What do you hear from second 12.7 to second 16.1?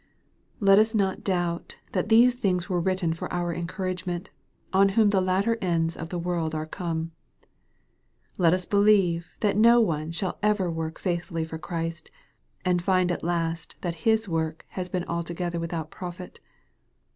find at last that His work has been altogether without